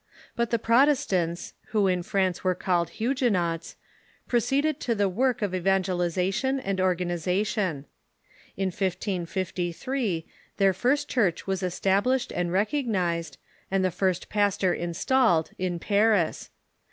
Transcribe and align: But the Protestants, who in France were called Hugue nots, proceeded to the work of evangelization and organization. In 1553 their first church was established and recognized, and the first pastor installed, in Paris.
But 0.35 0.49
the 0.49 0.57
Protestants, 0.57 1.53
who 1.67 1.85
in 1.85 2.01
France 2.01 2.43
were 2.43 2.55
called 2.55 2.89
Hugue 2.97 3.21
nots, 3.31 3.75
proceeded 4.27 4.79
to 4.79 4.95
the 4.95 5.07
work 5.07 5.43
of 5.43 5.53
evangelization 5.53 6.59
and 6.59 6.81
organization. 6.81 7.85
In 8.57 8.69
1553 8.69 10.25
their 10.57 10.73
first 10.73 11.07
church 11.07 11.45
was 11.45 11.61
established 11.61 12.31
and 12.31 12.51
recognized, 12.51 13.37
and 13.69 13.85
the 13.85 13.91
first 13.91 14.27
pastor 14.27 14.73
installed, 14.73 15.51
in 15.59 15.77
Paris. 15.77 16.49